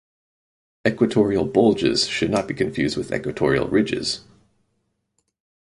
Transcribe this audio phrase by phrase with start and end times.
[0.87, 4.21] Equatorial bulges should not be confused with equatorial ridges.